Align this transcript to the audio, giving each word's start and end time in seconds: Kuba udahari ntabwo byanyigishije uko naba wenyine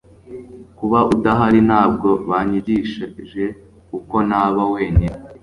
Kuba 0.77 0.99
udahari 1.13 1.59
ntabwo 1.69 2.09
byanyigishije 2.25 3.43
uko 3.97 4.15
naba 4.29 4.61
wenyine 4.73 5.17